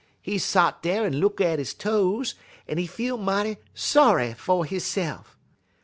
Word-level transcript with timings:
He 0.19 0.39
sot 0.39 0.81
dar 0.81 1.05
en 1.05 1.17
look 1.19 1.39
at 1.39 1.59
his 1.59 1.75
toes, 1.75 2.33
en 2.67 2.79
he 2.79 2.87
feel 2.87 3.17
mighty 3.17 3.59
sorry 3.75 4.33
fer 4.33 4.63
hisse'f. 4.63 5.37